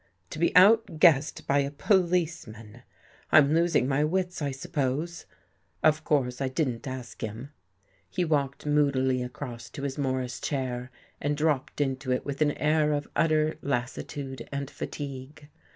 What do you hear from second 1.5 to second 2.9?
a policeman!